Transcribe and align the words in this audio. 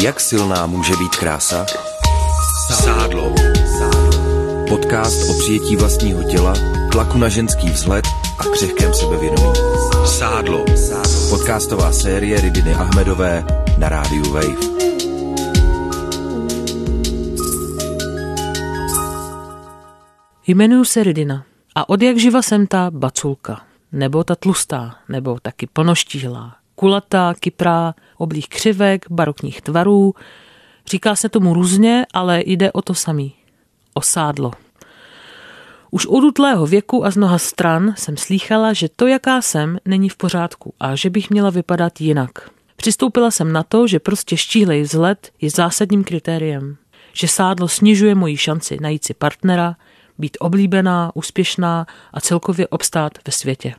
Jak 0.00 0.20
silná 0.20 0.66
může 0.66 0.96
být 0.96 1.16
krása? 1.16 1.66
Sádlo. 2.70 3.34
Podcast 4.68 5.30
o 5.30 5.38
přijetí 5.38 5.76
vlastního 5.76 6.22
těla, 6.22 6.54
tlaku 6.92 7.18
na 7.18 7.28
ženský 7.28 7.70
vzhled 7.70 8.04
a 8.38 8.44
křehkém 8.44 8.94
sebevědomí. 8.94 9.52
Sádlo. 10.06 10.64
Podcastová 11.30 11.92
série 11.92 12.40
Ridiny 12.40 12.74
Ahmedové 12.74 13.44
na 13.78 13.88
rádiu 13.88 14.32
Wave. 14.32 14.72
Jmenuji 20.46 20.84
se 20.84 21.02
Ridina 21.02 21.44
a 21.74 21.88
od 21.88 22.02
jak 22.02 22.18
živa 22.18 22.42
jsem 22.42 22.66
ta 22.66 22.90
baculka, 22.90 23.60
nebo 23.92 24.24
ta 24.24 24.34
tlustá, 24.34 24.94
nebo 25.08 25.38
taky 25.42 25.66
plnoštíhlá, 25.66 26.61
kulatá, 26.82 27.34
kyprá, 27.40 27.94
oblých 28.18 28.48
křivek, 28.48 29.06
barokních 29.10 29.62
tvarů. 29.62 30.14
Říká 30.86 31.16
se 31.16 31.28
tomu 31.28 31.54
různě, 31.54 32.06
ale 32.14 32.42
jde 32.46 32.72
o 32.72 32.82
to 32.82 32.94
samý. 32.94 33.34
O 33.94 34.00
sádlo. 34.00 34.52
Už 35.90 36.06
od 36.06 36.24
utlého 36.24 36.66
věku 36.66 37.04
a 37.04 37.10
z 37.10 37.16
mnoha 37.16 37.38
stran 37.38 37.94
jsem 37.96 38.16
slýchala, 38.16 38.72
že 38.72 38.88
to, 38.88 39.06
jaká 39.06 39.42
jsem, 39.42 39.78
není 39.84 40.08
v 40.08 40.16
pořádku 40.16 40.74
a 40.80 40.96
že 40.96 41.10
bych 41.10 41.30
měla 41.30 41.50
vypadat 41.50 42.00
jinak. 42.00 42.50
Přistoupila 42.76 43.30
jsem 43.30 43.52
na 43.52 43.62
to, 43.62 43.86
že 43.86 43.98
prostě 43.98 44.36
štíhlej 44.36 44.82
vzhled 44.82 45.30
je 45.40 45.50
zásadním 45.50 46.04
kritériem. 46.04 46.76
Že 47.12 47.28
sádlo 47.28 47.68
snižuje 47.68 48.14
moji 48.14 48.36
šanci 48.36 48.76
najít 48.80 49.04
si 49.04 49.14
partnera, 49.14 49.76
být 50.18 50.36
oblíbená, 50.40 51.10
úspěšná 51.14 51.86
a 52.12 52.20
celkově 52.20 52.68
obstát 52.68 53.12
ve 53.26 53.32
světě. 53.32 53.74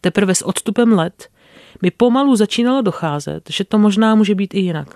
Teprve 0.00 0.34
s 0.34 0.42
odstupem 0.42 0.92
let 0.92 1.28
mi 1.82 1.90
pomalu 1.90 2.36
začínalo 2.36 2.82
docházet, 2.82 3.50
že 3.50 3.64
to 3.64 3.78
možná 3.78 4.14
může 4.14 4.34
být 4.34 4.54
i 4.54 4.58
jinak. 4.58 4.88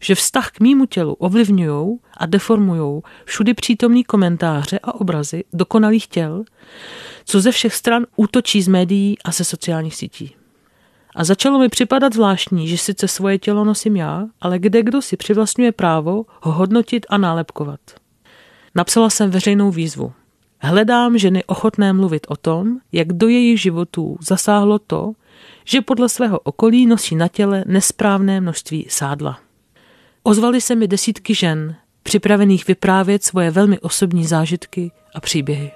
Že 0.00 0.14
vztah 0.14 0.50
k 0.50 0.60
mýmu 0.60 0.86
tělu 0.86 1.14
ovlivňují 1.14 1.98
a 2.16 2.26
deformují 2.26 3.02
všudy 3.24 3.54
přítomný 3.54 4.04
komentáře 4.04 4.78
a 4.82 4.94
obrazy 4.94 5.44
dokonalých 5.52 6.06
těl, 6.06 6.44
co 7.24 7.40
ze 7.40 7.52
všech 7.52 7.74
stran 7.74 8.06
útočí 8.16 8.62
z 8.62 8.68
médií 8.68 9.18
a 9.24 9.30
ze 9.32 9.44
sociálních 9.44 9.94
sítí. 9.94 10.34
A 11.14 11.24
začalo 11.24 11.58
mi 11.58 11.68
připadat 11.68 12.12
zvláštní, 12.12 12.68
že 12.68 12.78
sice 12.78 13.08
svoje 13.08 13.38
tělo 13.38 13.64
nosím 13.64 13.96
já, 13.96 14.26
ale 14.40 14.58
kde 14.58 14.82
kdo 14.82 15.02
si 15.02 15.16
přivlastňuje 15.16 15.72
právo 15.72 16.24
ho 16.42 16.52
hodnotit 16.52 17.06
a 17.08 17.18
nálepkovat. 17.18 17.80
Napsala 18.74 19.10
jsem 19.10 19.30
veřejnou 19.30 19.70
výzvu. 19.70 20.12
Hledám 20.60 21.18
ženy 21.18 21.44
ochotné 21.44 21.92
mluvit 21.92 22.26
o 22.28 22.36
tom, 22.36 22.78
jak 22.92 23.12
do 23.12 23.28
jejich 23.28 23.60
životů 23.60 24.16
zasáhlo 24.20 24.78
to, 24.78 25.12
že 25.64 25.80
podle 25.80 26.08
svého 26.08 26.38
okolí 26.38 26.86
nosí 26.86 27.16
na 27.16 27.28
těle 27.28 27.64
nesprávné 27.66 28.40
množství 28.40 28.86
sádla. 28.88 29.38
Ozvali 30.22 30.60
se 30.60 30.74
mi 30.74 30.88
desítky 30.88 31.34
žen, 31.34 31.76
připravených 32.02 32.66
vyprávět 32.66 33.24
svoje 33.24 33.50
velmi 33.50 33.78
osobní 33.78 34.24
zážitky 34.26 34.90
a 35.14 35.20
příběhy. 35.20 35.70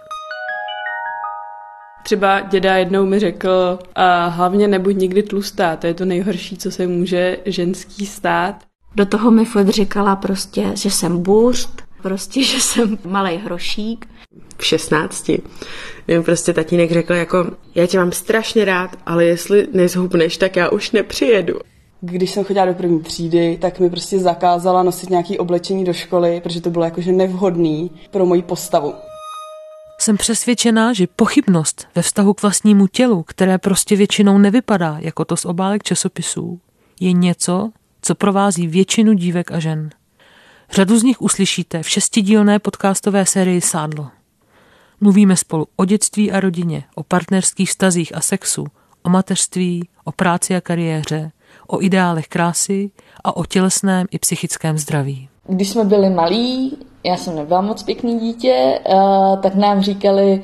Třeba 2.02 2.40
děda 2.40 2.76
jednou 2.76 3.06
mi 3.06 3.18
řekl, 3.18 3.78
a 3.94 4.26
hlavně 4.26 4.68
nebuď 4.68 4.96
nikdy 4.96 5.22
tlustá, 5.22 5.76
to 5.76 5.86
je 5.86 5.94
to 5.94 6.04
nejhorší, 6.04 6.56
co 6.56 6.70
se 6.70 6.86
může 6.86 7.38
ženský 7.46 8.06
stát. 8.06 8.64
Do 8.94 9.06
toho 9.06 9.30
mi 9.30 9.44
furt 9.44 9.68
říkala 9.68 10.16
prostě, 10.16 10.64
že 10.74 10.90
jsem 10.90 11.22
burst, 11.22 11.82
prostě, 12.02 12.42
že 12.44 12.60
jsem 12.60 12.98
malý 13.04 13.36
hrošík. 13.36 14.08
V 14.58 14.64
16. 14.64 15.30
Jen 16.08 16.22
prostě 16.22 16.52
tatínek 16.52 16.92
řekl 16.92 17.14
jako, 17.14 17.46
já 17.74 17.86
tě 17.86 17.98
mám 17.98 18.12
strašně 18.12 18.64
rád, 18.64 18.96
ale 19.06 19.24
jestli 19.24 19.68
nezhubneš, 19.72 20.36
tak 20.36 20.56
já 20.56 20.68
už 20.68 20.90
nepřijedu. 20.90 21.54
Když 22.00 22.30
jsem 22.30 22.44
chodila 22.44 22.66
do 22.66 22.74
první 22.74 23.00
třídy, 23.00 23.58
tak 23.60 23.80
mi 23.80 23.90
prostě 23.90 24.18
zakázala 24.18 24.82
nosit 24.82 25.10
nějaké 25.10 25.38
oblečení 25.38 25.84
do 25.84 25.92
školy, 25.92 26.40
protože 26.40 26.60
to 26.60 26.70
bylo 26.70 26.84
jakože 26.84 27.12
nevhodný 27.12 27.90
pro 28.10 28.26
moji 28.26 28.42
postavu. 28.42 28.94
Jsem 30.00 30.16
přesvědčená, 30.16 30.92
že 30.92 31.06
pochybnost 31.06 31.86
ve 31.94 32.02
vztahu 32.02 32.34
k 32.34 32.42
vlastnímu 32.42 32.86
tělu, 32.86 33.22
které 33.22 33.58
prostě 33.58 33.96
většinou 33.96 34.38
nevypadá 34.38 34.96
jako 35.00 35.24
to 35.24 35.36
z 35.36 35.44
obálek 35.44 35.82
časopisů, 35.82 36.60
je 37.00 37.12
něco, 37.12 37.70
co 38.02 38.14
provází 38.14 38.66
většinu 38.66 39.12
dívek 39.12 39.52
a 39.52 39.58
žen. 39.58 39.90
Řadu 40.70 40.98
z 40.98 41.02
nich 41.02 41.22
uslyšíte 41.22 41.82
v 41.82 41.88
šestidílné 41.90 42.58
podcastové 42.58 43.26
sérii 43.26 43.60
Sádlo. 43.60 44.06
Mluvíme 45.00 45.36
spolu 45.36 45.66
o 45.76 45.84
dětství 45.84 46.32
a 46.32 46.40
rodině, 46.40 46.84
o 46.94 47.02
partnerských 47.02 47.70
stazích 47.70 48.16
a 48.16 48.20
sexu, 48.20 48.66
o 49.02 49.10
mateřství, 49.10 49.88
o 50.04 50.12
práci 50.12 50.56
a 50.56 50.60
kariéře, 50.60 51.30
o 51.66 51.82
ideálech 51.82 52.28
krásy 52.28 52.90
a 53.24 53.36
o 53.36 53.44
tělesném 53.44 54.06
i 54.10 54.18
psychickém 54.18 54.78
zdraví. 54.78 55.28
Když 55.46 55.68
jsme 55.68 55.84
byli 55.84 56.10
malí, 56.10 56.76
já 57.04 57.16
jsem 57.16 57.36
nebyla 57.36 57.60
moc 57.60 57.82
pěkný 57.82 58.20
dítě, 58.20 58.80
tak 59.42 59.54
nám 59.54 59.80
říkali, 59.80 60.42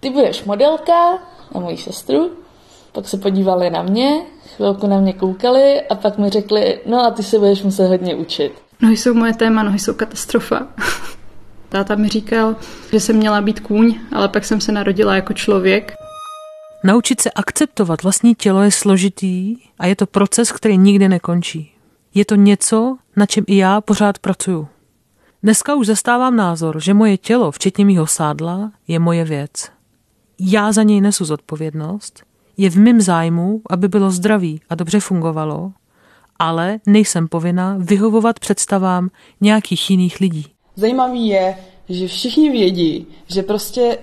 ty 0.00 0.10
budeš 0.10 0.44
modelka 0.44 1.18
a 1.52 1.60
moji 1.60 1.76
sestru. 1.76 2.30
Pak 2.92 3.08
se 3.08 3.16
podívali 3.16 3.70
na 3.70 3.82
mě, 3.82 4.22
chvilku 4.56 4.86
na 4.86 5.00
mě 5.00 5.12
koukali 5.12 5.82
a 5.82 5.94
pak 5.94 6.18
mi 6.18 6.30
řekli, 6.30 6.80
no 6.86 7.06
a 7.06 7.10
ty 7.10 7.22
se 7.22 7.38
budeš 7.38 7.62
muset 7.62 7.86
hodně 7.86 8.14
učit. 8.14 8.52
Nohy 8.80 8.96
jsou 8.96 9.14
moje 9.14 9.34
téma, 9.34 9.62
nohy 9.62 9.78
jsou 9.78 9.94
katastrofa. 9.94 10.66
Táta 11.68 11.94
mi 11.94 12.08
říkal, 12.08 12.56
že 12.92 13.00
jsem 13.00 13.16
měla 13.16 13.40
být 13.40 13.60
kůň, 13.60 14.00
ale 14.12 14.28
pak 14.28 14.44
jsem 14.44 14.60
se 14.60 14.72
narodila 14.72 15.14
jako 15.14 15.32
člověk. 15.32 15.92
Naučit 16.84 17.20
se 17.20 17.30
akceptovat 17.30 18.02
vlastní 18.02 18.34
tělo 18.34 18.62
je 18.62 18.70
složitý 18.70 19.56
a 19.78 19.86
je 19.86 19.96
to 19.96 20.06
proces, 20.06 20.52
který 20.52 20.78
nikdy 20.78 21.08
nekončí. 21.08 21.72
Je 22.14 22.24
to 22.24 22.34
něco, 22.34 22.96
na 23.16 23.26
čem 23.26 23.44
i 23.46 23.56
já 23.56 23.80
pořád 23.80 24.18
pracuju. 24.18 24.68
Dneska 25.42 25.74
už 25.74 25.86
zastávám 25.86 26.36
názor, 26.36 26.80
že 26.82 26.94
moje 26.94 27.16
tělo, 27.16 27.50
včetně 27.50 27.84
mýho 27.84 28.06
sádla, 28.06 28.72
je 28.88 28.98
moje 28.98 29.24
věc. 29.24 29.70
Já 30.40 30.72
za 30.72 30.82
něj 30.82 31.00
nesu 31.00 31.24
zodpovědnost, 31.24 32.22
je 32.56 32.70
v 32.70 32.76
mém 32.76 33.00
zájmu, 33.00 33.62
aby 33.70 33.88
bylo 33.88 34.10
zdraví 34.10 34.60
a 34.68 34.74
dobře 34.74 35.00
fungovalo 35.00 35.72
ale 36.38 36.78
nejsem 36.86 37.28
povinna 37.28 37.76
vyhovovat 37.78 38.40
představám 38.40 39.10
nějakých 39.40 39.90
jiných 39.90 40.20
lidí. 40.20 40.46
Zajímavý 40.76 41.26
je, 41.26 41.56
že 41.88 42.08
všichni 42.08 42.50
vědí, 42.50 43.06
že 43.26 43.42
prostě 43.42 43.98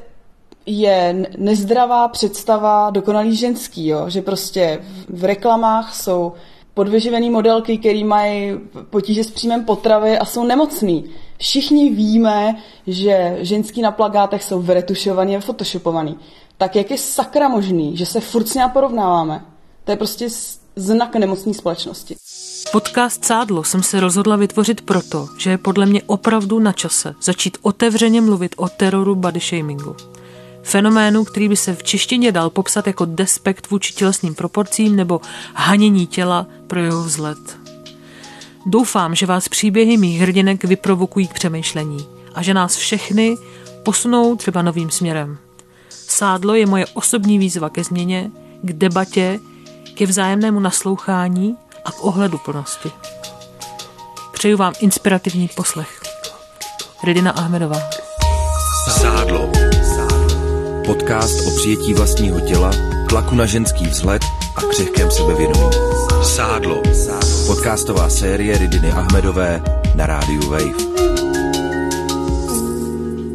je 0.65 1.27
nezdravá 1.37 2.07
představa 2.07 2.89
dokonalý 2.89 3.35
ženský, 3.35 3.87
jo? 3.87 4.09
že 4.09 4.21
prostě 4.21 4.79
v 5.09 5.23
reklamách 5.23 5.95
jsou 5.95 6.33
podvyživený 6.73 7.29
modelky, 7.29 7.77
které 7.77 8.03
mají 8.03 8.51
potíže 8.89 9.23
s 9.23 9.31
příjmem 9.31 9.65
potravy 9.65 10.17
a 10.17 10.25
jsou 10.25 10.43
nemocný. 10.43 11.05
Všichni 11.37 11.89
víme, 11.89 12.55
že 12.87 13.37
ženský 13.39 13.81
na 13.81 13.91
plagátech 13.91 14.43
jsou 14.43 14.61
vyretušovaný 14.61 15.37
a 15.37 15.39
photoshopovaný. 15.39 16.17
Tak 16.57 16.75
jak 16.75 16.91
je 16.91 16.97
sakra 16.97 17.47
možný, 17.47 17.97
že 17.97 18.05
se 18.05 18.19
furt 18.19 18.47
s 18.47 18.57
porovnáváme? 18.73 19.45
To 19.83 19.91
je 19.91 19.97
prostě 19.97 20.29
znak 20.75 21.15
nemocní 21.15 21.53
společnosti. 21.53 22.15
Podcast 22.71 23.25
Sádlo 23.25 23.63
jsem 23.63 23.83
se 23.83 23.99
rozhodla 23.99 24.35
vytvořit 24.35 24.81
proto, 24.81 25.29
že 25.37 25.49
je 25.49 25.57
podle 25.57 25.85
mě 25.85 26.01
opravdu 26.05 26.59
na 26.59 26.71
čase 26.71 27.15
začít 27.21 27.57
otevřeně 27.61 28.21
mluvit 28.21 28.55
o 28.57 28.69
teroru 28.69 29.15
body 29.15 29.39
shamingu. 29.39 29.95
Fenoménu, 30.63 31.23
který 31.23 31.49
by 31.49 31.55
se 31.55 31.75
v 31.75 31.83
češtině 31.83 32.31
dal 32.31 32.49
popsat 32.49 32.87
jako 32.87 33.05
despekt 33.05 33.69
vůči 33.69 33.93
tělesným 33.93 34.35
proporcím 34.35 34.95
nebo 34.95 35.21
hanění 35.53 36.07
těla 36.07 36.47
pro 36.67 36.79
jeho 36.79 37.03
vzhled. 37.03 37.37
Doufám, 38.65 39.15
že 39.15 39.25
vás 39.25 39.47
příběhy 39.47 39.97
mých 39.97 40.21
hrdinek 40.21 40.63
vyprovokují 40.63 41.27
k 41.27 41.33
přemýšlení 41.33 42.05
a 42.35 42.41
že 42.41 42.53
nás 42.53 42.75
všechny 42.75 43.37
posunou 43.83 44.35
třeba 44.35 44.61
novým 44.61 44.91
směrem. 44.91 45.37
Sádlo 45.89 46.55
je 46.55 46.65
moje 46.65 46.85
osobní 46.85 47.39
výzva 47.39 47.69
ke 47.69 47.83
změně, 47.83 48.31
k 48.61 48.73
debatě, 48.73 49.39
ke 49.93 50.05
vzájemnému 50.05 50.59
naslouchání 50.59 51.57
a 51.85 51.91
k 51.91 52.03
ohledu 52.03 52.37
plnosti. 52.37 52.91
Přeju 54.33 54.57
vám 54.57 54.73
inspirativní 54.79 55.47
poslech. 55.55 56.01
Redina 57.03 57.31
Ahmedová. 57.31 57.77
Sádlo. 58.89 59.51
Podcast 60.85 61.47
o 61.47 61.55
přijetí 61.55 61.93
vlastního 61.93 62.39
těla, 62.39 62.71
tlaku 63.09 63.35
na 63.35 63.45
ženský 63.45 63.85
vzhled 63.85 64.21
a 64.55 64.61
křehkém 64.61 65.11
sebevědomí. 65.11 65.69
Sádlo. 66.23 66.81
Podcastová 67.47 68.09
série 68.09 68.57
Ridiny 68.57 68.91
Ahmedové 68.91 69.63
na 69.95 70.05
rádiu 70.05 70.49
Wave. 70.49 70.93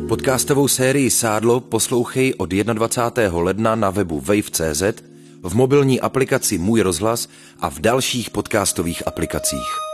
Podcastovou 0.09 0.69
sérii 0.69 1.11
Sádlo 1.11 1.61
poslouchej 1.61 2.35
od 2.39 2.51
21. 2.51 3.39
ledna 3.39 3.75
na 3.75 3.91
webu 3.91 4.21
wave.cz 4.21 5.08
v 5.43 5.55
mobilní 5.55 6.00
aplikaci 6.00 6.58
Můj 6.58 6.81
rozhlas 6.81 7.29
a 7.61 7.70
v 7.70 7.81
dalších 7.81 8.31
podcastových 8.31 9.06
aplikacích. 9.06 9.88